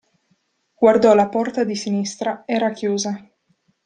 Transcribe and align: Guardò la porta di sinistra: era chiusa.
Guardò 0.73 1.13
la 1.13 1.29
porta 1.29 1.63
di 1.63 1.75
sinistra: 1.75 2.41
era 2.47 2.71
chiusa. 2.71 3.23